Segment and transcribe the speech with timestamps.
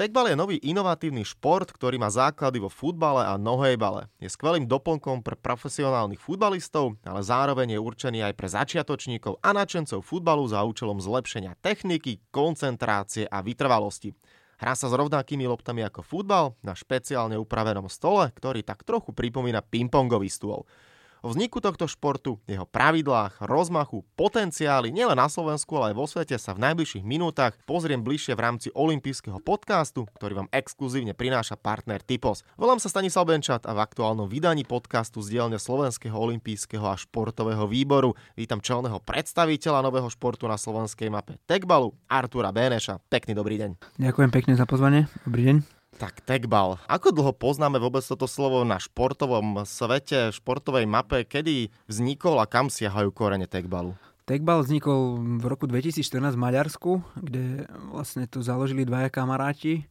[0.00, 4.08] Tekbal je nový inovatívny šport, ktorý má základy vo futbale a nohejbale.
[4.16, 10.00] Je skvelým doplnkom pre profesionálnych futbalistov, ale zároveň je určený aj pre začiatočníkov a nadšencov
[10.00, 14.16] futbalu za účelom zlepšenia techniky, koncentrácie a vytrvalosti.
[14.56, 19.60] Hrá sa s rovnakými loptami ako futbal na špeciálne upravenom stole, ktorý tak trochu pripomína
[19.60, 20.64] pingpongový stôl.
[21.20, 26.36] O vzniku tohto športu, jeho pravidlách, rozmachu, potenciáli nielen na Slovensku, ale aj vo svete
[26.40, 32.00] sa v najbližších minútach pozriem bližšie v rámci olympijského podcastu, ktorý vám exkluzívne prináša partner
[32.00, 32.40] Typos.
[32.56, 37.68] Volám sa Stanislav Benčat a v aktuálnom vydaní podcastu z dielne Slovenského olympijského a športového
[37.68, 42.96] výboru vítam čelného predstaviteľa nového športu na slovenskej mape Tekbalu, Artura Béneša.
[43.12, 44.00] Pekný dobrý deň.
[44.00, 45.04] Ďakujem pekne za pozvanie.
[45.28, 45.79] Dobrý deň.
[46.00, 46.80] Tak tegbal.
[46.88, 51.28] Ako dlho poznáme vôbec toto slovo na športovom svete, športovej mape?
[51.28, 53.92] Kedy vznikol a kam siahajú korene tegbalu?
[54.24, 56.90] Tegbal vznikol v roku 2014 v Maďarsku,
[57.20, 59.84] kde vlastne to založili dvaja kamaráti.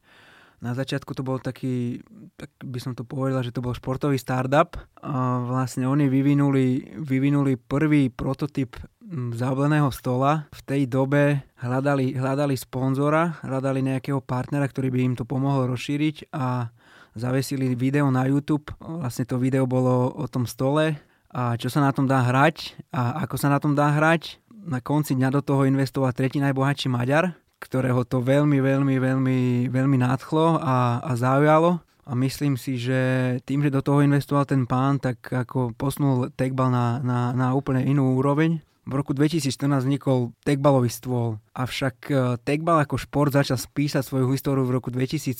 [0.60, 2.04] Na začiatku to bol taký,
[2.36, 4.76] tak by som to povedal, že to bol športový startup.
[5.00, 8.76] A vlastne oni vyvinuli, vyvinuli prvý prototyp
[9.10, 10.46] zábleného stola.
[10.52, 16.30] V tej dobe hľadali, hľadali sponzora, hľadali nejakého partnera, ktorý by im to pomohol rozšíriť
[16.36, 16.68] a
[17.16, 18.70] zavesili video na YouTube.
[18.78, 21.00] Vlastne to video bolo o tom stole
[21.30, 24.38] a čo sa na tom dá hrať a ako sa na tom dá hrať.
[24.60, 29.96] Na konci dňa do toho investoval tretí najbohatší Maďar, ktorého to veľmi, veľmi, veľmi, veľmi
[30.00, 31.84] nadchlo a, a zaujalo.
[32.08, 36.72] A myslím si, že tým, že do toho investoval ten pán, tak ako posunul Tekbal
[36.72, 38.58] na, na, na úplne inú úroveň.
[38.90, 44.66] V roku 2014 vznikol tekbalový stôl, avšak e, tekbal ako šport začal spísať svoju históriu
[44.66, 45.38] v roku 2017,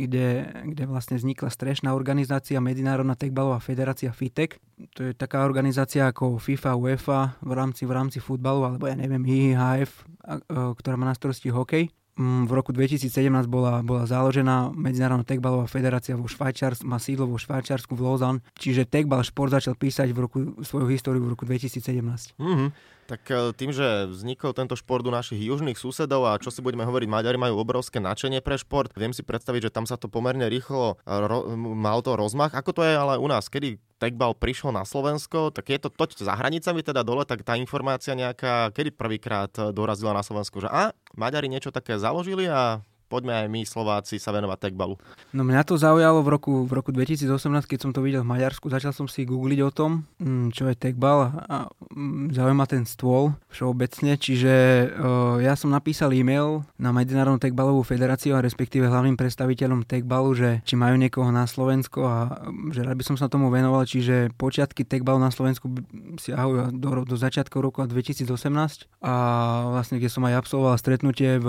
[0.00, 4.56] kde, kde vlastne vznikla strešná organizácia Medzinárodná tekbalová federácia FITEC.
[4.96, 9.28] To je taká organizácia ako FIFA, UEFA v rámci, v rámci futbalu, alebo ja neviem,
[9.28, 11.92] IHF, e, ktorá má na starosti hokej.
[12.18, 13.10] Mm, v roku 2017
[13.46, 18.84] bola, bola založená Medzinárodná tekbalová federácia vo Švajčiarsku, má sídlo vo Švajčiarsku v Lozan, čiže
[18.84, 22.34] tekbal šport začal písať v roku, svoju históriu v roku 2017.
[22.36, 22.68] Mm-hmm.
[23.10, 26.86] Tak e, tým, že vznikol tento šport u našich južných susedov a čo si budeme
[26.86, 28.94] hovoriť, Maďari majú obrovské nadšenie pre šport.
[28.94, 32.54] Viem si predstaviť, že tam sa to pomerne rýchlo ro- mal to rozmach.
[32.54, 33.50] Ako to je ale u nás?
[33.50, 37.58] Kedy tekbal prišiel na Slovensko, tak je to toť za hranicami teda dole, tak tá
[37.58, 43.34] informácia nejaká, kedy prvýkrát dorazila na Slovensku, že a, Maďari niečo také založili a poďme
[43.34, 44.94] aj my Slováci sa venovať tekbalu.
[45.34, 47.26] No mňa to zaujalo v roku, v roku 2018,
[47.66, 50.78] keď som to videl v Maďarsku, začal som si googliť o tom, mm, čo je
[50.78, 54.54] tekbal a mm, zaujíma ten stôl všeobecne, čiže
[54.94, 60.48] uh, ja som napísal e-mail na Medzinárodnú tekbalovú federáciu a respektíve hlavným predstaviteľom tekbalu, že
[60.62, 64.30] či majú niekoho na Slovensko a mm, že rád by som sa tomu venoval, čiže
[64.38, 65.66] počiatky tekbalu na Slovensku
[66.22, 68.30] siahajú do, do začiatku roku 2018
[69.02, 69.14] a
[69.72, 71.48] vlastne kde som aj absolvoval stretnutie v,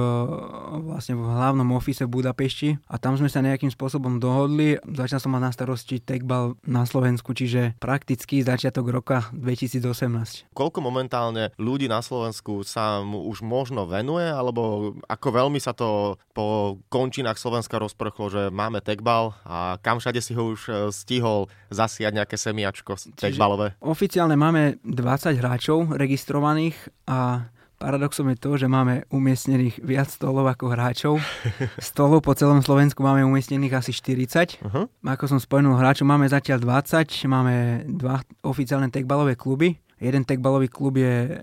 [0.88, 4.80] vlastne v hlavnom hlavnom ofise v Budapešti a tam sme sa nejakým spôsobom dohodli.
[4.88, 10.56] Začal som mať na starosti techbal na Slovensku, čiže prakticky začiatok roka 2018.
[10.56, 16.16] Koľko momentálne ľudí na Slovensku sa mu už možno venuje, alebo ako veľmi sa to
[16.32, 21.52] po končinách Slovenska rozprchlo, že máme techbal a kam všade si ho už e, stihol
[21.68, 23.76] zasiať nejaké semiačko techbalové?
[23.84, 26.80] Oficiálne máme 20 hráčov registrovaných
[27.12, 27.52] a
[27.82, 31.14] Paradoxom je to, že máme umiestnených viac stolov ako hráčov.
[31.82, 34.62] Stolov po celom Slovensku máme umiestnených asi 40.
[34.62, 34.86] Uh-huh.
[35.02, 40.98] Ako som spomenul, hráčov máme zatiaľ 20, máme dva oficiálne tekbalové kluby Jeden tekbalový klub
[40.98, 41.38] je eh,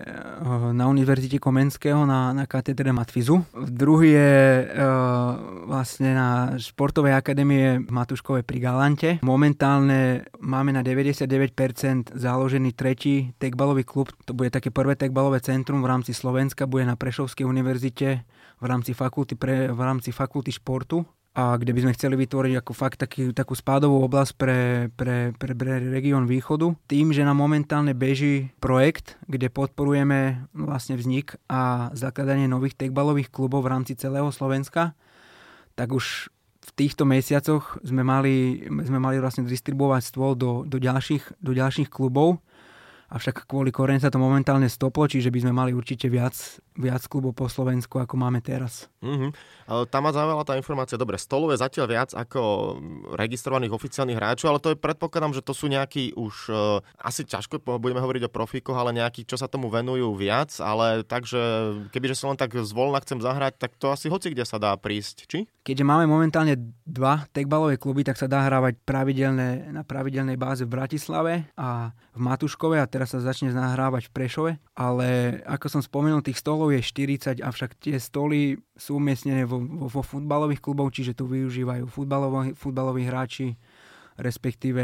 [0.75, 3.39] na Univerzite Komenského na, na katedre Matfizu.
[3.55, 4.65] Druhý je e,
[5.69, 9.09] vlastne na Športovej akadémie Matuškovej pri Galante.
[9.23, 14.11] Momentálne máme na 99% založený tretí tekbalový klub.
[14.27, 16.67] To bude také prvé tekbalové centrum v rámci Slovenska.
[16.67, 18.07] Bude na Prešovskej univerzite
[18.59, 21.05] v rámci fakulty, pre, v rámci fakulty športu
[21.39, 24.59] a kde by sme chceli vytvoriť ako fakt taký, takú spádovú oblasť pre,
[24.91, 26.75] pre, pre, pre región východu.
[26.91, 33.63] Tým, že nám momentálne beží projekt, kde podporujeme vlastne vznik a zakladanie nových tekbalových klubov
[33.63, 34.99] v rámci celého Slovenska,
[35.79, 36.27] tak už
[36.59, 41.87] v týchto mesiacoch sme mali, sme mali vlastne distribuovať stôl do, do, ďalších, do ďalších
[41.87, 42.43] klubov
[43.09, 46.33] avšak kvôli korene sa to momentálne stoplo, čiže by sme mali určite viac,
[46.77, 48.85] viac klubov po Slovensku, ako máme teraz.
[49.01, 49.31] Mm-hmm.
[49.89, 52.41] Tam ma zaujala tá informácia, dobre, stolov je zatiaľ viac ako
[53.17, 57.61] registrovaných oficiálnych hráčov, ale to je predpokladám, že to sú nejakí už, uh, asi ťažko
[57.81, 61.39] budeme hovoriť o profíkoch, ale nejakí, čo sa tomu venujú viac, ale takže
[61.89, 65.25] kebyže sa len tak zvolna chcem zahrať, tak to asi hoci kde sa dá prísť,
[65.25, 65.39] či?
[65.65, 70.73] Keďže máme momentálne dva tekbalové kluby, tak sa dá hrávať pravidelne, na pravidelnej báze v
[70.73, 76.19] Bratislave a v Matuškove a teraz sa začne nahrávať v Prešove, ale ako som spomenul,
[76.19, 81.15] tých stolov je 40, avšak tie stoly sú umiestnené vo, vo, vo futbalových kluboch, čiže
[81.15, 81.87] tu využívajú
[82.59, 83.55] futbaloví, hráči,
[84.19, 84.83] respektíve,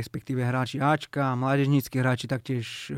[0.00, 2.96] respektíve hráči Ačka, mládežníckí hráči taktiež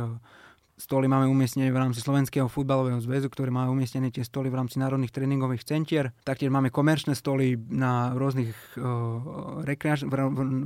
[0.83, 4.83] stoly máme umiestnené v rámci Slovenského futbalového zväzu, ktoré majú umiestnené tie stoly v rámci
[4.83, 6.11] národných tréningových centier.
[6.27, 8.51] Taktiež máme komerčné stoly na rôznych,
[8.83, 10.15] uh, rekreač- v,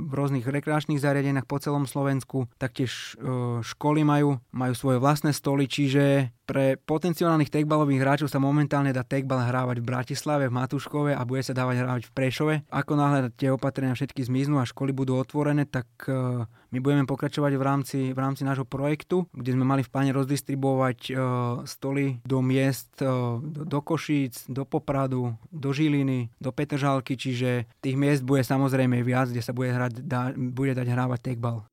[0.09, 2.49] v rôznych rekreačných zariadeniach po celom Slovensku.
[2.57, 8.95] Taktiež uh, školy majú, majú svoje vlastné stoly, čiže pre potenciálnych tekbalových hráčov sa momentálne
[8.95, 12.53] dá tekbal hrávať v Bratislave, v Matuškove a bude sa dávať hrávať v Prešove.
[12.71, 17.53] Ako náhle tie opatrenia všetky zmiznú a školy budú otvorené, tak uh, my budeme pokračovať
[17.55, 21.17] v rámci, v rámci nášho projektu, kde sme mali v pláne rozdistribuovať uh,
[21.63, 27.95] stoly do miest, uh, do, do Košíc, do Popradu, do Žiliny, do Petržalky, čiže tých
[27.95, 31.63] miest bude samozrejme viac, kde sa bude, hrať, dá, bude dať hrávať tekbal.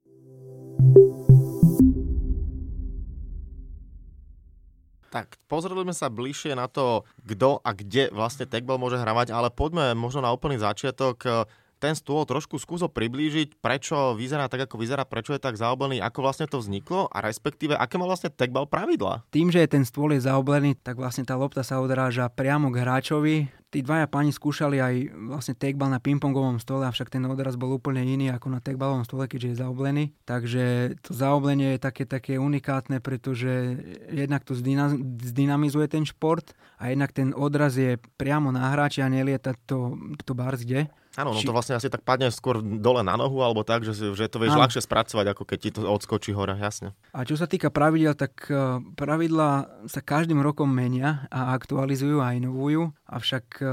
[5.15, 9.47] Tak, pozreli sme sa bližšie na to, kto a kde vlastne tekbal môže hravať, ale
[9.47, 11.47] poďme možno na úplný začiatok
[11.85, 16.25] ten stôl trošku skúso priblížiť, prečo vyzerá tak, ako vyzerá, prečo je tak zaoblený, ako
[16.25, 19.21] vlastne to vzniklo a respektíve, aké má vlastne tekbal pravidla?
[19.29, 23.37] Tým, že ten stôl je zaoblený, tak vlastne tá lopta sa odráža priamo k hráčovi.
[23.69, 24.95] Tí dvaja páni skúšali aj
[25.35, 29.27] vlastne tekbal na pingpongovom stole, avšak ten odraz bol úplne iný ako na tekbalovom stole,
[29.27, 30.05] keďže je zaoblený.
[30.23, 33.75] Takže to zaoblenie je také, také unikátne, pretože
[34.15, 39.59] jednak to zdynamizuje ten šport a jednak ten odraz je priamo na hráči a nelieta
[39.67, 40.87] to, to bars kde.
[41.15, 41.47] Áno, no Či...
[41.47, 44.59] to vlastne asi tak padne skôr dole na nohu, alebo tak, že, že to vieš
[44.59, 44.67] Áno.
[44.67, 46.91] ľahšie spracovať, ako keď ti to odskočí hore, jasne.
[47.15, 52.35] A čo sa týka pravidel, tak e, pravidla sa každým rokom menia a aktualizujú a
[52.35, 53.65] inovujú, avšak e,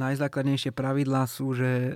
[0.00, 1.92] najzákladnejšie pravidlá sú, že e,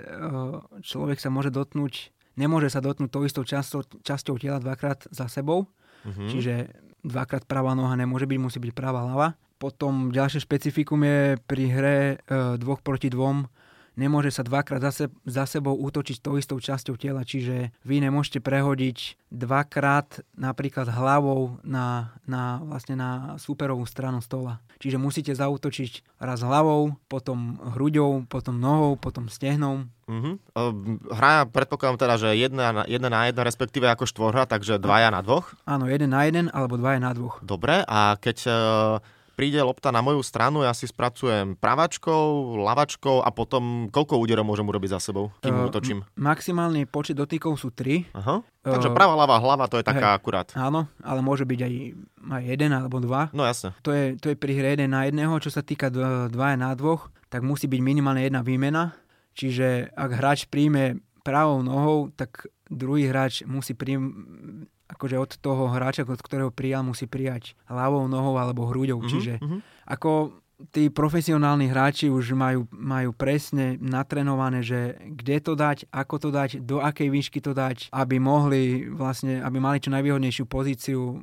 [0.84, 5.64] človek sa môže dotknúť, nemôže sa dotknúť tou istou časťou, časťou tela dvakrát za sebou,
[6.04, 6.28] mm-hmm.
[6.28, 6.54] čiže
[7.00, 9.40] dvakrát pravá noha nemôže byť, musí byť pravá hlava.
[9.56, 11.96] Potom ďalšie špecifikum je pri hre
[12.58, 13.48] dvoch proti dvom,
[13.94, 18.42] nemôže sa dvakrát za, se, za sebou útočiť tou istou časťou tela, čiže vy nemôžete
[18.42, 24.62] prehodiť dvakrát napríklad hlavou na, na, vlastne na superovú stranu stola.
[24.78, 29.86] Čiže musíte zautočiť raz hlavou, potom hruďou, potom nohou, potom stehnou.
[30.04, 30.36] Uh-huh.
[31.08, 35.24] Hra, predpokladám teda, že jedna na, jedna na jedna, respektíve ako štvorhra, takže dvaja na
[35.24, 35.56] dvoch?
[35.64, 37.40] Áno, jeden na jeden alebo dvaja na dvoch.
[37.40, 43.28] Dobre, a keď uh príde lopta na moju stranu, ja si spracujem pravačkou, lavačkou a
[43.34, 46.06] potom koľko úderov môžem urobiť za sebou, kým uh, útočím?
[46.14, 48.14] Maximálny počet dotykov sú 3.
[48.14, 48.40] Aha.
[48.64, 50.48] Takže pravá, ľavá hlava, to je taká hej, akurát.
[50.56, 51.74] Áno, ale môže byť aj,
[52.32, 53.28] aj jeden alebo dva.
[53.36, 53.76] No jasne.
[53.84, 57.12] To je, to je pri hre jeden na jedného, čo sa týka dva na dvoch,
[57.28, 58.96] tak musí byť minimálne jedna výmena.
[59.34, 64.14] Čiže ak hráč príjme pravou nohou, tak druhý hráč musí príjm,
[64.94, 69.02] akože od toho hráča, od ktorého prijal, musí prijať hlavou, nohou alebo hruďou.
[69.02, 69.60] Mm-hmm, Čiže mm-hmm.
[69.90, 76.28] ako tí profesionálni hráči už majú, majú presne natrenované, že kde to dať, ako to
[76.30, 81.18] dať, do akej výšky to dať, aby mohli vlastne, aby mali čo najvýhodnejšiu pozíciu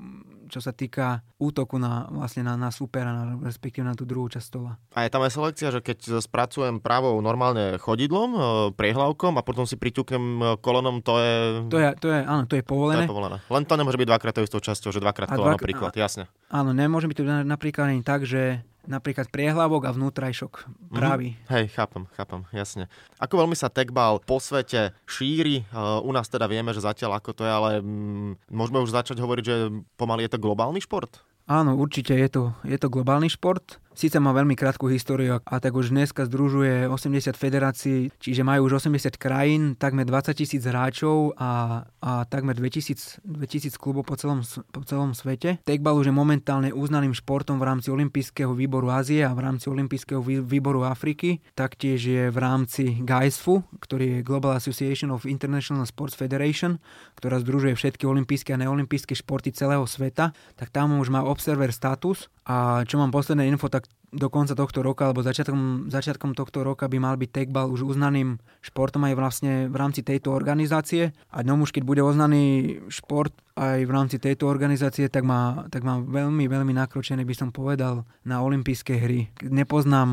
[0.52, 4.44] čo sa týka útoku na, vlastne na, na supera, na, respektíve na tú druhú časť
[4.44, 4.76] stola.
[4.92, 8.40] A je tam aj selekcia, že keď spracujem pravou normálne chodidlom, e,
[8.76, 11.34] priehlavkom a potom si priťuknem e, kolonom, to je...
[11.72, 13.08] To je, to je áno, to je povolené.
[13.08, 13.38] To je povolené.
[13.48, 15.64] Len to nemôže byť dvakrát to istou časťou, že dvakrát koleno dvak...
[15.64, 16.28] napríklad, jasne.
[16.52, 20.54] Áno, nemôže byť to napríklad ani tak, že napríklad priehlavok a vnútrajšok
[20.90, 21.38] pravý.
[21.38, 21.52] Mm-hmm.
[21.54, 22.86] Hej, chápem, chápem, jasne.
[23.22, 27.32] Ako veľmi sa tekbal po svete šíri, uh, u nás teda vieme, že zatiaľ ako
[27.38, 29.56] to je, ale mm, môžeme už začať hovoriť, že
[29.98, 31.22] pomaly je to globálny šport?
[31.50, 33.82] Áno, určite je to, je to globálny šport.
[34.02, 38.82] Síce má veľmi krátku históriu a tak už dneska združuje 80 federácií, čiže majú už
[38.82, 44.42] 80 krajín, takmer 20 tisíc hráčov a, a takmer 2000, 2000 klubov po celom,
[44.74, 45.62] po celom svete.
[45.62, 50.26] Tekbal už je momentálne uznaným športom v rámci Olympijského výboru Ázie a v rámci Olympijského
[50.26, 51.38] výboru Afriky.
[51.54, 56.82] Taktiež je v rámci GAISFu, ktorý je Global Association of International Sports Federation,
[57.22, 62.34] ktorá združuje všetky olympijské a neolympijské športy celého sveta, tak tam už má observer status
[62.50, 66.92] a čo mám posledné info, tak do konca tohto roka alebo začiatkom, začiatkom tohto roka
[66.92, 71.16] by mal byť tekbal už uznaným športom aj vlastne v rámci tejto organizácie.
[71.32, 75.84] A dňom už keď bude uznaný šport aj v rámci tejto organizácie, tak má, tak
[75.84, 79.28] má veľmi, veľmi nakročené, by som povedal, na olympijské hry.
[79.44, 80.10] Nepoznám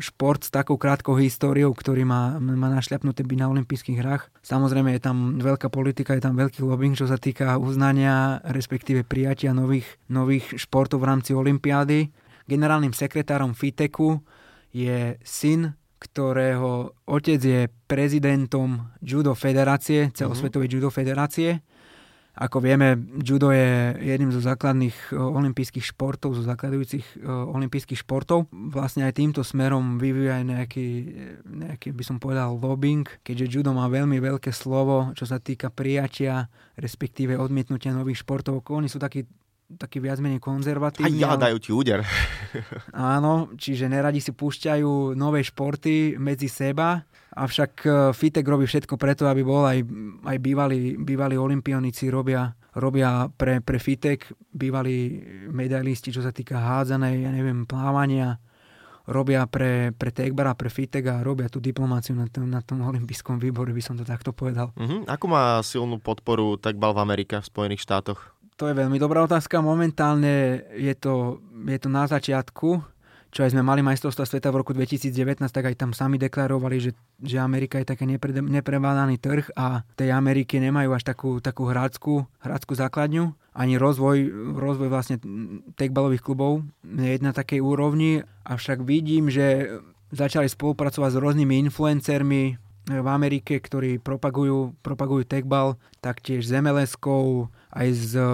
[0.00, 4.28] šport s takou krátkou históriou, ktorý má, má našľapnuté byť na olympijských hrách.
[4.44, 9.56] Samozrejme je tam veľká politika, je tam veľký lobbying, čo sa týka uznania, respektíve prijatia
[9.56, 12.21] nových, nových športov v rámci olympiády.
[12.52, 14.20] Generálnym sekretárom FITECu
[14.76, 20.84] je syn, ktorého otec je prezidentom Judo federácie, celosvetovej mm-hmm.
[20.84, 21.64] Judo federácie
[22.32, 28.48] Ako vieme, judo je jedným zo základných olympijských športov, zo zakladujúcich olympijských športov.
[28.48, 30.86] Vlastne aj týmto smerom vyvíja aj nejaký,
[31.44, 36.48] nejaký, by som povedal, lobbying, keďže judo má veľmi veľké slovo, čo sa týka prijatia,
[36.80, 38.64] respektíve odmietnutia nových športov.
[38.72, 39.28] Oni sú takí
[39.76, 41.22] taký viac menej konzervatívny.
[41.22, 42.04] A ja dajú ti úder.
[42.92, 49.28] Áno, čiže neradi si púšťajú nové športy medzi seba, avšak e, Fitek robí všetko preto,
[49.28, 49.80] aby bol aj,
[50.28, 57.24] aj bývalí, bývalí olimpionici robia, robia pre, pre Fitek, bývalí medailisti, čo sa týka hádzanej,
[57.24, 58.36] ja neviem, plávania,
[59.08, 63.42] robia pre, pre Tegbara, pre Fitek a robia tú diplomáciu na tom, na tom olympijskom
[63.42, 64.70] výbore, by som to takto povedal.
[64.78, 65.02] Uh-huh.
[65.10, 68.20] Ako má silnú podporu Tegbal v Amerike, v Spojených štátoch?
[68.62, 69.58] To je veľmi dobrá otázka.
[69.58, 72.78] Momentálne je to, je to na začiatku,
[73.34, 76.94] čo aj sme mali majstrovstva sveta v roku 2019, tak aj tam sami deklarovali, že,
[77.18, 82.30] že Amerika je taký nepre, neprevádaný trh a tej Amerike nemajú až takú, takú hrácku,
[82.38, 83.34] hrácku základňu.
[83.50, 85.18] Ani rozvoj, rozvoj vlastne
[85.74, 89.74] tekbalových klubov je na takej úrovni, avšak vidím, že
[90.14, 97.88] začali spolupracovať s rôznymi influencermi v Amerike, ktorí propagujú, propagujú tekbal, taktiež s MLS-kou, aj
[97.94, 98.26] s, e,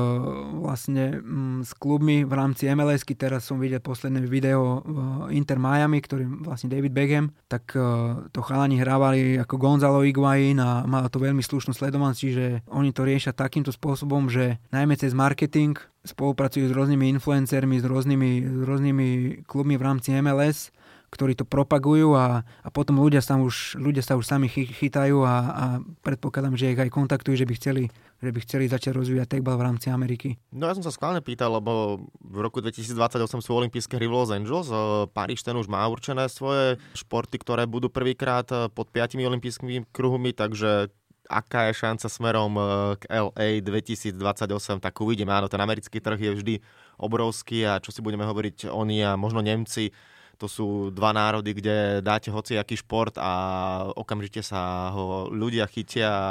[0.59, 4.99] vlastne, mm, s klubmi v rámci mls Teraz som videl posledné video v
[5.37, 7.81] Inter Miami, ktorý vlastne David Beckham, tak e,
[8.33, 13.05] to chalani hrávali ako Gonzalo Higuain a má to veľmi slušnú sledovanosť, čiže oni to
[13.05, 15.77] riešia takýmto spôsobom, že najmä cez marketing
[16.09, 19.07] spolupracujú s rôznymi influencermi, s rôznymi, s rôznymi
[19.45, 20.73] klubmi v rámci MLS
[21.09, 25.35] ktorí to propagujú a, a potom ľudia sa už, ľudia sa už sami chytajú a,
[25.35, 25.65] a
[26.05, 27.85] predpokladám, že ich aj kontaktujú, že by chceli,
[28.21, 30.37] že by chceli začať rozvíjať tekbal v rámci Ameriky.
[30.53, 34.29] No ja som sa skválne pýtal, lebo v roku 2028 sú olympijské hry v Los
[34.29, 34.69] Angeles.
[35.17, 40.37] Paríž ten už má určené svoje športy, ktoré budú prvýkrát e, pod piatimi olympijskými kruhmi,
[40.37, 40.93] takže
[41.29, 42.63] aká je šanca smerom e,
[43.01, 44.17] k LA 2028,
[44.85, 45.33] tak uvidíme.
[45.33, 46.55] Áno, ten americký trh je vždy
[47.01, 49.95] obrovský a čo si budeme hovoriť oni a možno Nemci,
[50.39, 53.31] to sú dva národy, kde dáte hociaký šport a
[53.99, 56.27] okamžite sa ho ľudia chytia a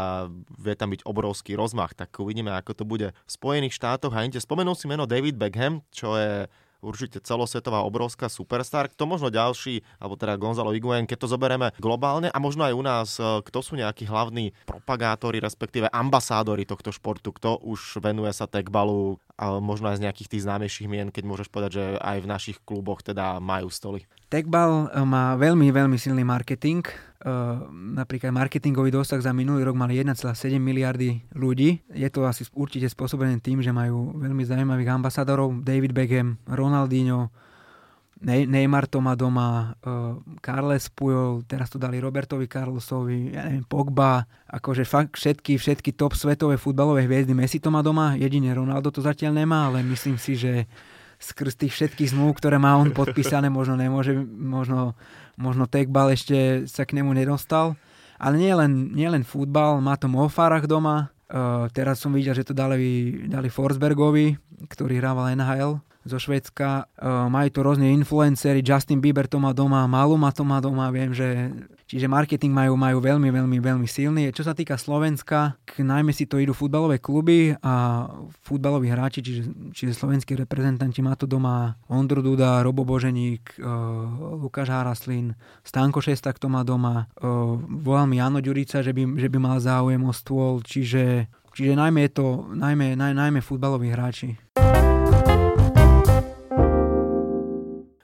[0.56, 1.92] vie tam byť obrovský rozmach.
[1.92, 4.16] Tak uvidíme, ako to bude v Spojených štátoch.
[4.16, 6.48] A spomenul si meno David Beckham, čo je
[6.82, 8.90] určite celosvetová obrovská superstar.
[8.90, 12.84] Kto možno ďalší, alebo teda Gonzalo Higuain, keď to zoberieme globálne a možno aj u
[12.86, 18.46] nás, e, kto sú nejakí hlavní propagátori, respektíve ambasádori tohto športu, kto už venuje sa
[18.46, 22.27] tekbalu, a možno aj z nejakých tých známejších mien, keď môžeš povedať, že aj v
[22.27, 24.10] našich kluboch teda majú stoly.
[24.34, 26.84] Tekbal e, má veľmi, veľmi silný marketing.
[27.17, 31.82] Uh, napríklad marketingový dosah za minulý rok mali 1,7 miliardy ľudí.
[31.89, 35.65] Je to asi určite spôsobené tým, že majú veľmi zaujímavých ambasádorov.
[35.65, 37.34] David Beckham, Ronaldinho,
[38.24, 44.26] Neymar to má doma, uh, Carles Puyol, teraz to dali Robertovi Carlosovi, ja neviem, Pogba,
[44.50, 49.06] akože fakt všetky, všetky top svetové futbalové hviezdy, Messi to má doma, jedine Ronaldo to
[49.06, 50.66] zatiaľ nemá, ale myslím si, že
[51.22, 54.98] skrz tých všetkých zmluv, ktoré má on podpísané, možno nemôže, možno,
[55.38, 57.78] možno tekbal ešte sa k nemu nedostal.
[58.18, 61.14] Ale nie len, nie len futbal, má to Mofárach doma.
[61.30, 64.38] Uh, teraz som videl, že to dali, dali Forsbergovi,
[64.70, 66.88] ktorý hrával NHL zo Švedska.
[66.98, 71.12] Uh, majú to rôzne influencery, Justin Bieber to má doma, Maluma to má doma, viem,
[71.12, 71.52] že
[71.88, 74.28] Čiže marketing majú, majú veľmi, veľmi, veľmi silný.
[74.36, 78.04] Čo sa týka Slovenska, k, najmä si to idú futbalové kluby a
[78.44, 81.00] futbaloví hráči, čiže, čiže slovenskí reprezentanti.
[81.00, 85.32] Má to doma Ondru Duda, Robo Boženík, uh, Lukáš Haraslin,
[85.64, 87.08] Stanko Šestak to má doma.
[87.24, 91.72] Uh, volal mi Jano Ďurica, že by, že by mal záujem o stôl, čiže, čiže
[91.72, 94.36] najmä je to najmä, naj, najmä futbaloví hráči.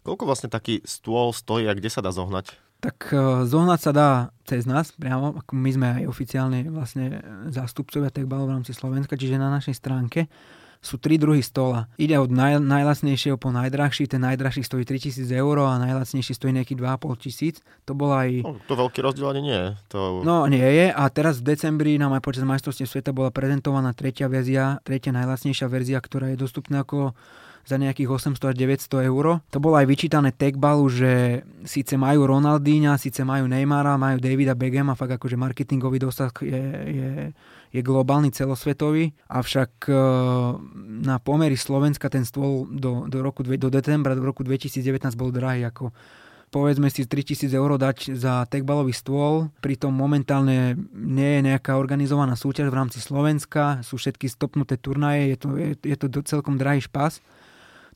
[0.03, 2.53] Koľko vlastne taký stôl stojí a kde sa dá zohnať?
[2.83, 4.09] tak e, zohnať sa dá
[4.43, 9.39] cez nás, priamo, ako my sme aj oficiálne vlastne zástupcovia tekbalu v rámci Slovenska, čiže
[9.39, 10.27] na našej stránke
[10.83, 11.87] sú tri druhy stola.
[11.95, 16.83] Ide od naj, najlasnejšieho po najdrahší, ten najdrahší stojí 3000 eur a najlacnejší stojí nejakých
[16.83, 17.55] 2,5 tisíc.
[17.87, 18.43] To bol aj...
[18.43, 19.61] No, to veľký rozdiel ani nie.
[19.95, 20.19] To...
[20.27, 24.27] No nie je a teraz v decembri nám aj počas majstrovstiev sveta bola prezentovaná tretia
[24.27, 27.15] verzia, tretia najlacnejšia verzia, ktorá je dostupná ako
[27.63, 29.39] za nejakých 800 až 900 eur.
[29.39, 31.11] To bolo aj vyčítané Techbalu, že
[31.63, 37.11] síce majú Ronaldíňa, síce majú Neymara, majú Davida Begema, fakt akože marketingový dosah je, je,
[37.71, 39.95] je globálny, celosvetový, avšak e,
[41.07, 45.63] na pomery Slovenska ten stôl do, do, roku, do decembra do roku 2019 bol drahý
[45.63, 45.95] ako
[46.53, 52.69] povedzme si 3000 eur dať za tekbalový stôl, pritom momentálne nie je nejaká organizovaná súťaž
[52.69, 57.25] v rámci Slovenska, sú všetky stopnuté turnaje, je to, je, je to celkom drahý špas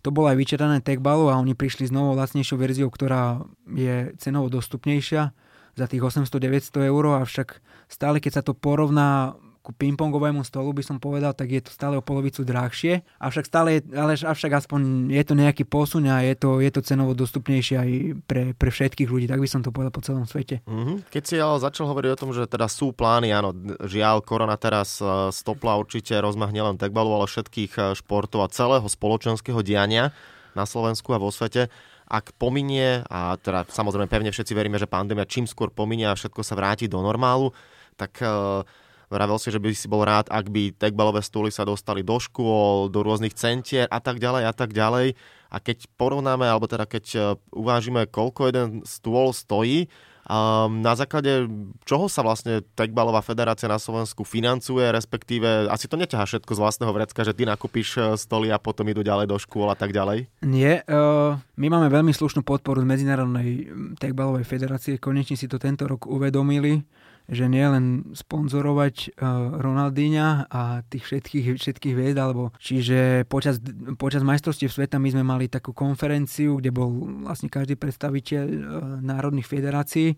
[0.02, 4.52] to bolo aj vyčetané techbalu a oni prišli s novou lacnejšou verziou, ktorá je cenovo
[4.52, 5.34] dostupnejšia
[5.78, 9.38] za tých 800-900 eur, avšak stále keď sa to porovná
[9.68, 13.84] ku pingpongovému stolu by som povedal, tak je to stále o polovicu drahšie, avšak stále,
[13.92, 17.90] ale avšak aspoň je to nejaký posun a je to, je to cenovo dostupnejšie aj
[18.24, 20.64] pre, pre všetkých ľudí, tak by som to povedal po celom svete.
[20.64, 21.12] Mm-hmm.
[21.12, 23.52] Keď si ale začal hovoriť o tom, že teda sú plány, áno,
[23.84, 28.88] žiaľ, korona teraz e, stopla určite rozmah nielen tekbalu, ale všetkých e, športov a celého
[28.88, 30.16] spoločenského diania
[30.56, 31.68] na Slovensku a vo svete
[32.08, 36.40] ak pominie, a teda samozrejme pevne všetci veríme, že pandémia čím skôr pominie a všetko
[36.40, 37.52] sa vráti do normálu,
[38.00, 38.64] tak uh,
[39.08, 42.92] vravel si, že by si bol rád, ak by tekbalové stúly sa dostali do škôl,
[42.92, 45.16] do rôznych centier a tak ďalej a tak ďalej.
[45.48, 47.20] A keď porovnáme, alebo teda keď e,
[47.56, 49.88] uvážime, koľko jeden stôl stojí,
[50.28, 51.48] Um, na základe
[51.88, 56.92] čoho sa vlastne Tekbalová federácia na Slovensku financuje, respektíve asi to neťahá všetko z vlastného
[56.92, 60.28] vrecka, že ty nakúpiš e, stoly a potom idú ďalej do škôl a tak ďalej?
[60.44, 63.72] Nie, uh, my máme veľmi slušnú podporu z Medzinárodnej
[64.04, 66.84] Tekbalovej federácie, konečne si to tento rok uvedomili
[67.28, 73.60] že nie len sponzorovať uh, Ronaldíňa a tých všetkých, všetkých vied, alebo čiže počas,
[74.00, 76.88] počas majstrovstiev sveta my sme mali takú konferenciu, kde bol
[77.28, 78.58] vlastne každý predstaviteľ uh,
[79.04, 80.16] národných federácií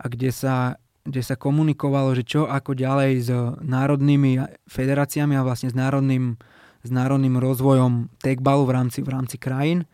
[0.00, 3.32] a kde sa kde sa komunikovalo, že čo ako ďalej s
[3.64, 4.36] národnými
[4.68, 6.36] federáciami a vlastne s národným,
[6.84, 9.88] s národným rozvojom tekbalu v rámci, v rámci krajín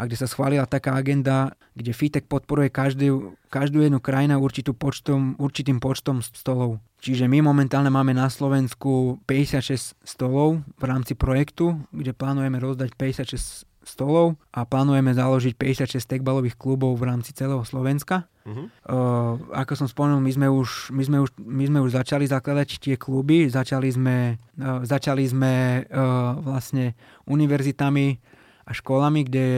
[0.00, 5.36] a kde sa schválila taká agenda, kde FITEC podporuje každý, každú jednu krajinu určitú počtom,
[5.36, 6.80] určitým počtom stolov.
[7.04, 13.68] Čiže my momentálne máme na Slovensku 56 stolov v rámci projektu, kde plánujeme rozdať 56
[13.84, 18.28] stolov a plánujeme založiť 56 tekbalových klubov v rámci celého Slovenska.
[18.44, 18.68] Uh-huh.
[18.88, 22.80] Uh, ako som spomenul, my sme, už, my, sme už, my sme už začali zakladať
[22.80, 26.96] tie kluby, začali sme, uh, začali sme uh, vlastne
[27.28, 28.20] univerzitami
[28.70, 29.48] a školami, kde,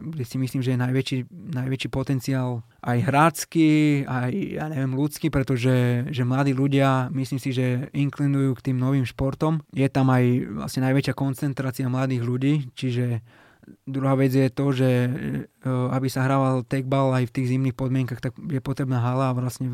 [0.00, 3.68] kde si myslím, že je najväčší, najväčší potenciál aj hrácky,
[4.08, 9.04] aj ja neviem, ľudský, pretože že mladí ľudia, myslím si, že inklinujú k tým novým
[9.04, 9.60] športom.
[9.76, 10.24] Je tam aj
[10.64, 13.20] vlastne najväčšia koncentrácia mladých ľudí, čiže
[13.86, 15.08] Druhá vec je to, že e,
[15.66, 19.70] aby sa hrával takeball aj v tých zimných podmienkach, tak je potrebná hala a vlastne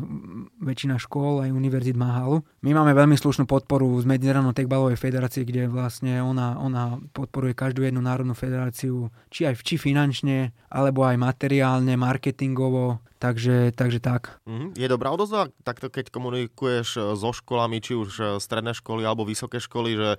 [0.61, 2.45] väčšina škôl aj univerzit má halu.
[2.61, 7.81] My máme veľmi slušnú podporu z Medzinárodnej takeballovej federácie, kde vlastne ona, ona podporuje každú
[7.81, 14.39] jednu národnú federáciu, či aj či finančne, alebo aj materiálne, marketingovo, Takže, takže tak.
[14.79, 19.27] Je dobrá odozva takto, keď komunikuješ e, so školami, či už e, stredné školy alebo
[19.27, 20.09] vysoké školy, že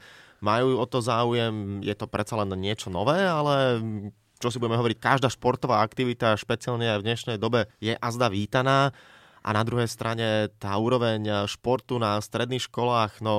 [0.40, 3.81] majú o to záujem, je to predsa len niečo nové, ale
[4.40, 8.96] čo si budeme hovoriť, každá športová aktivita, špeciálne aj v dnešnej dobe, je azda vítaná
[9.40, 13.37] a na druhej strane tá úroveň športu na stredných školách, no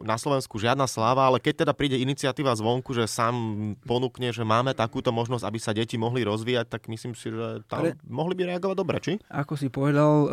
[0.00, 3.36] na Slovensku žiadna sláva, ale keď teda príde iniciatíva zvonku, že sám
[3.84, 7.84] ponúkne, že máme takúto možnosť, aby sa deti mohli rozvíjať, tak myslím si, že tam
[7.84, 7.96] Ale...
[8.04, 9.16] mohli by reagovať dobre, či?
[9.32, 10.28] Ako si povedal,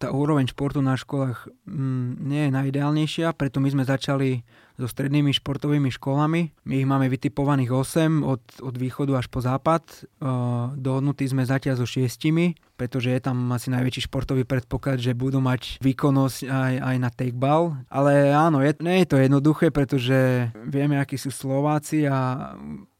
[0.00, 4.40] tá úroveň športu na školách mm, nie je najideálnejšia, preto my sme začali
[4.80, 6.56] so strednými športovými školami.
[6.64, 9.84] My ich máme vytipovaných 8 od, od východu až po západ.
[10.16, 15.44] Uh, dohodnutí sme zatiaľ so šiestimi, pretože je tam asi najväčší športový predpoklad, že budú
[15.44, 17.76] mať výkonnosť aj, aj na takeball.
[17.92, 22.56] Ale áno, je, nie je to jednoduché, pretože vieme, akí sú Slováci a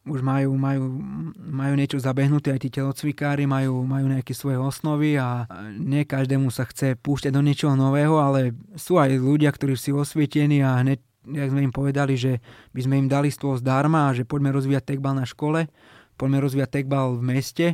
[0.08, 0.96] už majú, majú,
[1.36, 5.44] majú niečo zabehnuté, aj tí telocvikári majú, majú nejaké svoje osnovy a
[5.76, 10.64] nie každému sa chce púšťať do niečoho nového, ale sú aj ľudia, ktorí sú osvietení
[10.64, 12.40] a hneď jak sme im povedali, že
[12.72, 15.68] by sme im dali stôl zdarma a že poďme rozvíjať tekbal na škole,
[16.16, 17.66] poďme rozvíjať tekbal v meste,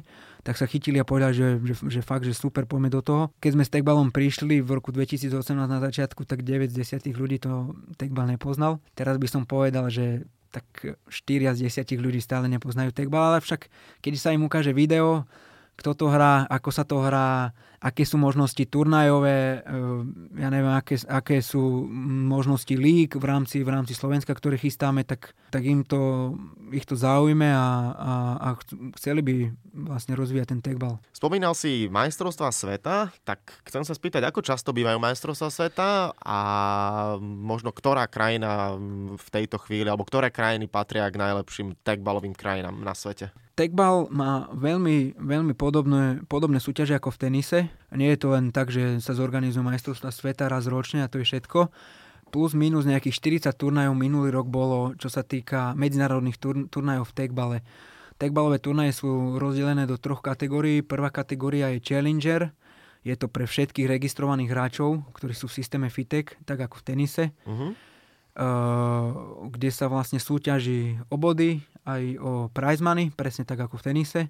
[0.46, 3.34] tak sa chytili a povedali, že, že, že fakt, že super, poďme do toho.
[3.42, 7.42] Keď sme s tekbalom prišli v roku 2018 na začiatku, tak 9 z 10 ľudí
[7.42, 8.78] to tekbal nepoznal.
[8.94, 10.22] Teraz by som povedal, že
[10.56, 13.68] tak 4 z 10 ľudí stále nepoznajú tekbal, ale však
[14.00, 15.28] keď sa im ukáže video,
[15.76, 20.96] kto to hrá, ako sa to hrá, aké sú možnosti turnajové, eh, ja neviem, aké,
[21.04, 21.84] aké sú
[22.26, 26.32] možnosti lík v rámci, v rámci Slovenska, ktoré chystáme, tak, tak im to,
[26.72, 28.48] ich to zaujme a, a, a
[28.96, 29.34] chceli by
[29.92, 30.96] vlastne rozvíjať ten tekbal.
[31.12, 36.38] Spomínal si majstrovstvá sveta, tak chcem sa spýtať, ako často bývajú majstrovstvá sveta a
[37.20, 38.74] možno ktorá krajina
[39.14, 43.28] v tejto chvíli, alebo ktoré krajiny patria k najlepším tekbalovým krajinám na svete?
[43.56, 47.58] Tekbal má veľmi, veľmi podobné, podobné súťaže ako v tenise.
[47.88, 51.24] Nie je to len tak, že sa zorganizujú majstrovstvá sveta raz ročne a to je
[51.24, 51.72] všetko.
[52.28, 57.16] Plus minus nejakých 40 turnajov minulý rok bolo, čo sa týka medzinárodných tur- turnajov v
[57.16, 57.56] tekbale.
[58.20, 60.84] Tekbalové turnaje sú rozdelené do troch kategórií.
[60.84, 62.52] Prvá kategória je Challenger,
[63.06, 67.24] je to pre všetkých registrovaných hráčov, ktorí sú v systéme FITEC, tak ako v tenise.
[67.46, 67.72] Uh-huh.
[68.36, 73.86] Uh, kde sa vlastne súťaží o body, aj o prize money, presne tak ako v
[73.88, 74.22] tenise.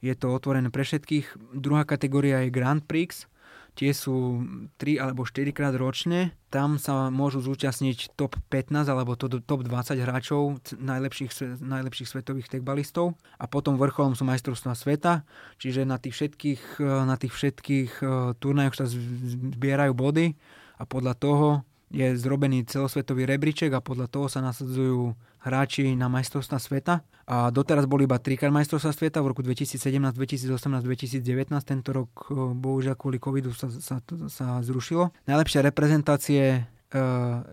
[0.00, 1.52] Je to otvorené pre všetkých.
[1.52, 3.28] Druhá kategória je Grand Prix,
[3.74, 4.46] Tie sú
[4.78, 6.30] 3 alebo 4 krát ročne.
[6.46, 13.18] Tam sa môžu zúčastniť top 15 alebo to, top 20 hráčov najlepších, najlepších svetových tekbalistov.
[13.34, 15.26] A potom vrcholom sú majstrovstvá sveta.
[15.58, 20.38] Čiže na tých všetkých, na tých všetkých eh, turnajoch sa zbierajú body
[20.78, 21.46] a podľa toho
[21.94, 25.14] je zrobený celosvetový rebríček a podľa toho sa nasadzujú
[25.46, 27.06] hráči na majstrovstvá sveta.
[27.30, 30.50] A doteraz boli iba trikrát majstrovstvá sveta v roku 2017, 2018,
[30.82, 31.22] 2019.
[31.62, 35.14] Tento rok e, bohužiaľ kvôli covidu sa, sa, sa zrušilo.
[35.30, 36.98] Najlepšie reprezentácie e,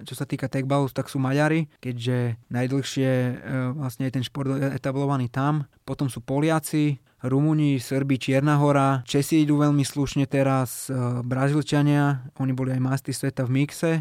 [0.01, 3.33] čo sa týka techballu, tak sú Maďari, keďže najdlhšie e,
[3.77, 5.69] vlastne je ten šport etablovaný tam.
[5.85, 10.89] Potom sú Poliaci, Rumúni, Srbi, Čierna hora, Česi idú veľmi slušne teraz,
[11.21, 13.91] Brazílčania, oni boli aj mastri sveta v mixe,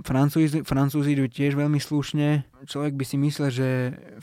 [0.00, 2.48] Francúzi, Francúzi idú tiež veľmi slušne.
[2.64, 3.68] Človek by si myslel, že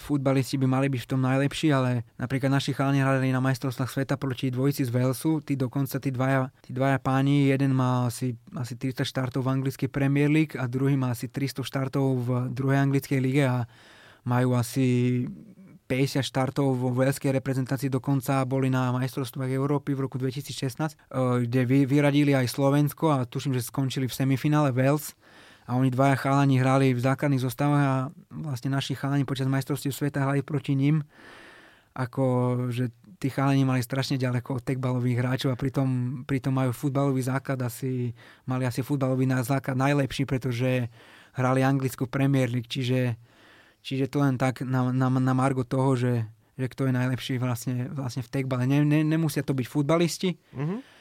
[0.02, 4.15] futbalisti by mali byť v tom najlepší, ale napríklad naši chalani hrali na majstrovstvách sveta
[4.17, 5.41] proti dvojici z Walesu.
[5.46, 9.89] Tí dokonca, tí dvaja, tí dvaja páni, jeden má asi, asi 300 štartov v anglickej
[9.89, 13.70] Premier League a druhý má asi 300 štartov v druhej anglickej lige a
[14.26, 15.24] majú asi
[15.88, 21.63] 50 štartov vo veľskej reprezentácii dokonca boli na majstrovstvách Európy v roku 2016, eh, kde
[21.88, 25.15] vyradili aj Slovensko a tuším, že skončili v semifinále Wales.
[25.67, 27.95] A oni dvaja chalani hrali v základných zostavách a
[28.32, 31.04] vlastne naši chalani počas majstrovstiev sveta hrali proti ním.
[31.91, 32.23] Ako
[32.71, 37.58] že tí chalani mali strašne ďaleko od tekbalových hráčov a pritom, pritom majú futbalový základ
[37.65, 38.13] asi,
[38.45, 40.88] mali asi futbalový základ najlepší, pretože
[41.34, 43.17] hrali anglickú Premier League, čiže,
[43.88, 46.28] čiže to len tak na, na, na margo toho, že,
[46.60, 48.67] že kto je najlepší vlastne, vlastne v tekbale.
[48.67, 50.97] Ne, ne, nemusia to byť futbalisti, mm-hmm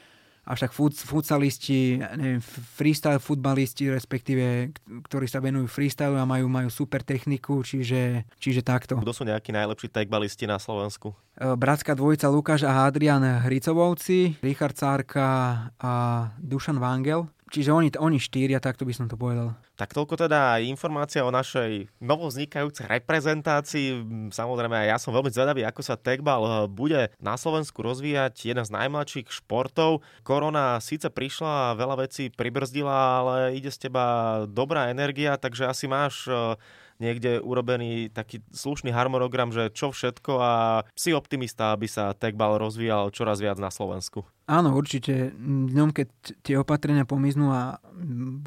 [0.47, 2.39] avšak futsalisti, neviem,
[2.79, 4.71] freestyle futbalisti, respektíve,
[5.11, 8.95] ktorí sa venujú freestyle a majú, majú super techniku, čiže, čiže takto.
[8.95, 11.11] Kto sú nejakí najlepší tekbalisti na Slovensku?
[11.35, 15.27] E, bratská dvojica Lukáš a Adrian Hricovovci, Richard Cárka
[15.75, 15.91] a
[16.39, 17.27] Dušan Vangel.
[17.47, 19.55] Čiže oni, oni štyria, takto by som to povedal.
[19.79, 24.03] Tak toľko teda informácia o našej novovznikajúcej reprezentácii.
[24.35, 28.51] Samozrejme, ja som veľmi zvedavý, ako sa tegbal eh, bude na Slovensku rozvíjať.
[28.51, 30.03] Jeden z najmladších športov.
[30.27, 36.27] Korona síce prišla veľa vecí pribrzdila, ale ide z teba dobrá energia, takže asi máš
[36.27, 36.59] eh,
[36.97, 40.53] niekde urobený taký slušný harmonogram, že čo všetko a
[40.97, 44.25] si optimista, aby sa tegbal rozvíjal čoraz viac na Slovensku.
[44.47, 45.35] Áno, určite.
[45.43, 46.07] Dňom, keď
[46.39, 47.83] tie opatrenia pomiznú a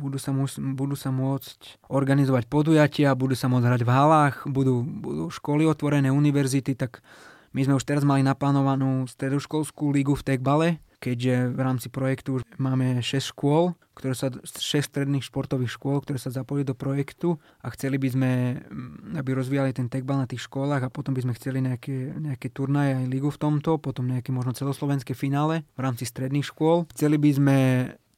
[0.01, 4.81] budú sa, mus, budú sa môcť organizovať podujatia, budú sa môcť hrať v halách, budú,
[4.81, 7.05] budú školy otvorené, univerzity, tak
[7.53, 10.69] my sme už teraz mali naplánovanú stredoškolskú lígu v tekbale,
[11.01, 16.29] keďže v rámci projektu máme 6 škôl, ktoré sa, 6 stredných športových škôl, ktoré sa
[16.29, 20.87] zapojili do projektu a chceli by sme, mm, aby rozvíjali ten tekbal na tých školách
[20.87, 24.53] a potom by sme chceli nejaké, nejaké turnaje aj ligu v tomto, potom nejaké možno
[24.53, 26.85] celoslovenské finále v rámci stredných škôl.
[26.93, 27.59] Chceli by sme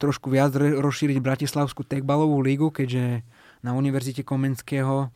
[0.03, 3.23] trošku viac rozšíriť Bratislavskú tekbalovú ligu, keďže
[3.63, 5.15] na Univerzite Komenského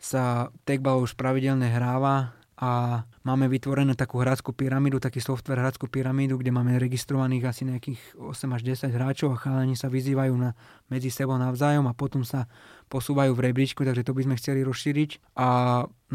[0.00, 6.38] sa tekbal už pravidelne hráva a máme vytvorenú takú hráckú pyramídu, taký software hráckú pyramídu,
[6.38, 10.54] kde máme registrovaných asi nejakých 8 až 10 hráčov a chalani sa vyzývajú na,
[10.86, 12.46] medzi sebou navzájom a potom sa
[12.86, 15.34] posúvajú v rebríčku, takže to by sme chceli rozšíriť.
[15.34, 15.48] A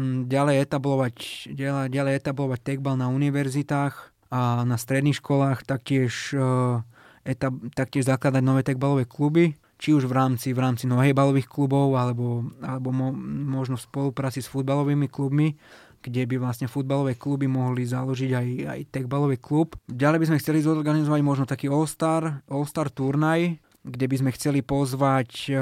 [0.00, 1.16] mm, ďalej etablovať,
[1.52, 3.94] ďalej, ďalej etablovať techbal na univerzitách
[4.32, 6.80] a na stredných školách, taktiež, uh,
[7.20, 12.44] etab, taktiež zakladať nové techbalové kluby, či už v rámci, v rámci nohejbalových klubov alebo,
[12.60, 13.16] alebo mo,
[13.56, 15.56] možno v spolupráci s futbalovými klubmi
[16.00, 19.76] kde by vlastne futbalové kluby mohli založiť aj, aj techbalový klub.
[19.84, 25.48] Ďalej by sme chceli zorganizovať možno taký All-Star, All-Star turnaj, kde by sme chceli pozvať
[25.48, 25.60] e,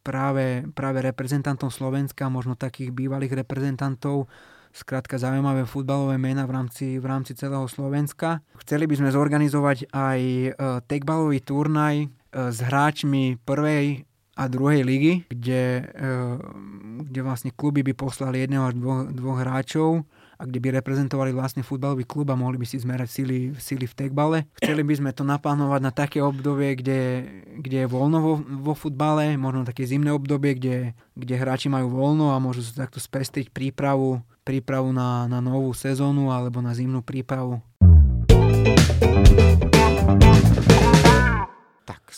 [0.00, 4.28] práve, práve reprezentantov Slovenska, možno takých bývalých reprezentantov,
[4.72, 8.44] skrátka zaujímavé futbalové mena v rámci, v rámci celého Slovenska.
[8.64, 10.50] Chceli by sme zorganizovať aj e,
[10.88, 14.07] techbalový turnaj e, s hráčmi prvej
[14.38, 16.36] a druhej ligy, kde, eh,
[17.02, 20.06] kde vlastne kluby by poslali jedného až dvoch, dvoch hráčov
[20.38, 23.98] a kde by reprezentovali vlastne futbalový klub a mohli by si zmerať síly, síly v
[23.98, 24.46] tekbale.
[24.62, 27.26] Chceli by sme to naplánovať na také obdobie, kde,
[27.58, 30.76] kde je voľno vo, vo futbale, možno také zimné obdobie, kde,
[31.18, 36.30] kde hráči majú voľno a môžu sa takto spestriť prípravu, prípravu na, na novú sezónu
[36.30, 37.58] alebo na zimnú prípravu.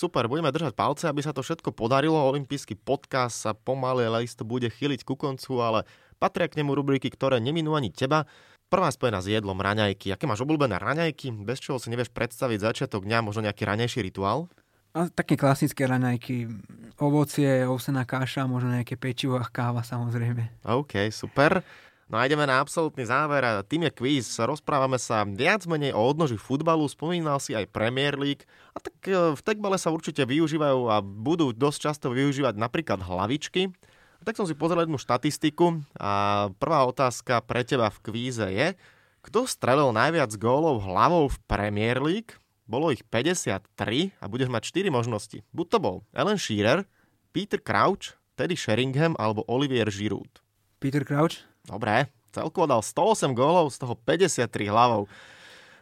[0.01, 2.17] Super, budeme držať palce, aby sa to všetko podarilo.
[2.17, 5.85] Olympijský podcast sa pomaly, ale isto bude chyliť ku koncu, ale
[6.17, 8.25] patria k nemu rubriky, ktoré neminú ani teba.
[8.73, 10.09] Prvá spojená s jedlom, raňajky.
[10.09, 11.45] Aké máš obľúbené raňajky?
[11.45, 14.49] Bez čoho si nevieš predstaviť začiatok dňa, možno nejaký raňajší rituál?
[14.97, 16.49] A také klasické raňajky.
[16.97, 20.65] Ovocie, ovsená kaša, možno nejaké pečivo a káva samozrejme.
[20.65, 21.61] OK, super.
[22.11, 24.27] No a ideme na absolútny záver a tým je quiz.
[24.43, 28.43] Rozprávame sa viac menej o odnoži futbalu, spomínal si aj Premier League
[28.75, 33.71] a tak e, v tekbale sa určite využívajú a budú dosť často využívať napríklad hlavičky.
[34.19, 38.75] A tak som si pozrel jednu štatistiku a prvá otázka pre teba v kvíze je,
[39.23, 42.35] kto strelil najviac gólov hlavou v Premier League?
[42.67, 43.71] Bolo ich 53
[44.19, 45.47] a budeš mať 4 možnosti.
[45.55, 46.91] Buď to bol Alan Shearer,
[47.31, 50.43] Peter Crouch, Teddy Sheringham alebo Olivier Giroud.
[50.83, 51.50] Peter Crouch?
[51.67, 55.11] Dobre, celkovo dal 108 gólov, z toho 53 hlavou.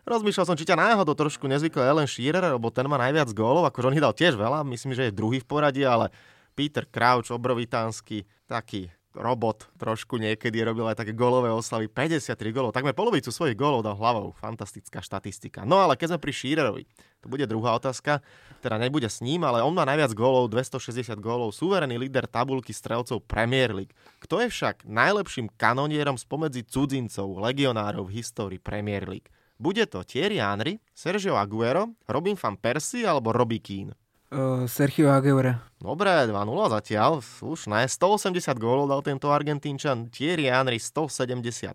[0.08, 3.92] Rozmýšľal som, či ťa náhodou trošku nezvykol Ellen Shearer, lebo ten má najviac gólov, akože
[3.92, 6.08] on ich dal tiež veľa, myslím, že je druhý v poradí, ale
[6.56, 11.90] Peter Crouch, obrovitánsky, taký robot trošku niekedy robil aj také golové oslavy.
[11.90, 14.32] 53 golov, takmer polovicu svojich golov dal hlavou.
[14.38, 15.66] Fantastická štatistika.
[15.66, 16.84] No ale keď sme pri Shearerovi,
[17.18, 18.22] to bude druhá otázka,
[18.62, 23.26] teda nebude s ním, ale on má najviac gólov, 260 gólov, suverený líder tabulky strelcov
[23.26, 23.92] Premier League.
[24.22, 29.28] Kto je však najlepším kanonierom spomedzi cudzincov, legionárov v histórii Premier League?
[29.58, 33.98] Bude to Thierry Henry, Sergio Aguero, Robin van Persie alebo Robbie Keane?
[34.28, 35.56] Uh, Sergio Aguero.
[35.80, 36.36] Dobre, 2-0
[36.68, 37.88] zatiaľ, slušné.
[37.88, 41.72] 180 gólov dal tento Argentínčan, Thierry Henry 175,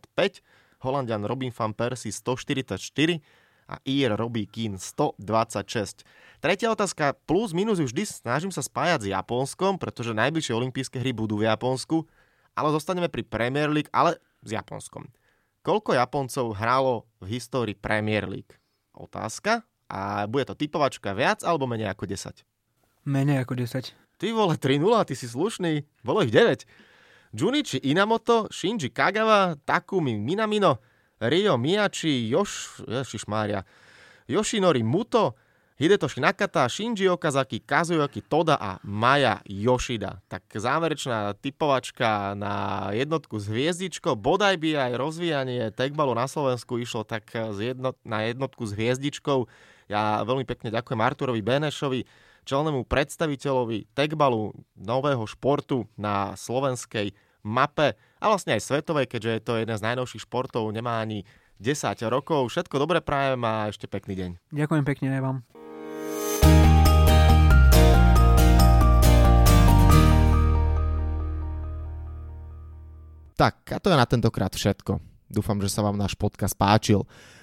[0.86, 2.78] Holandian Robin van Persie 144
[3.66, 6.06] a Ir Robbie Keane 126.
[6.38, 11.42] Tretia otázka, plus minus vždy snažím sa spájať s Japonskom, pretože najbližšie olympijské hry budú
[11.42, 12.06] v Japonsku,
[12.54, 15.10] ale zostaneme pri Premier League, ale s Japonskom.
[15.66, 18.54] Koľko Japoncov hralo v histórii Premier League?
[18.94, 19.66] Otázka.
[19.93, 22.41] A bude to typovačka viac alebo menej ako 10?
[23.06, 23.93] Menej ako 10.
[24.17, 25.86] Ty vole, 3-0, ty si slušný.
[26.01, 26.65] Bolo ich 9.
[27.34, 30.82] Junichi Inamoto, Shinji Kagawa, Takumi Minamino,
[31.21, 32.82] Ryo Miyachi, Yosh...
[32.89, 33.65] Ježišmária,
[34.25, 35.38] Yoshinori Muto,
[35.77, 40.21] Hidetoshi Nakata, Shinji Okazaki, Kazuyoki Toda a Maya Yoshida.
[40.29, 44.13] Tak záverečná typovačka na jednotku s hviezdičkou.
[44.13, 47.29] Bodaj by aj rozvíjanie tekbalu na Slovensku išlo tak
[48.06, 49.49] na jednotku s hviezdičkou.
[49.93, 52.01] Ja veľmi pekne ďakujem Arturovi Benešovi,
[52.49, 57.13] čelnému predstaviteľovi tekbalu nového športu na slovenskej
[57.45, 61.29] mape a vlastne aj svetovej, keďže je to jeden z najnovších športov, nemá ani
[61.62, 62.49] 10 rokov.
[62.49, 64.32] Všetko dobré prajem a ešte pekný deň.
[64.49, 65.38] Ďakujem pekne aj vám.
[73.38, 74.97] Tak, a to je na tentokrát všetko.
[75.29, 77.06] Dúfam, že sa vám náš podcast páčil.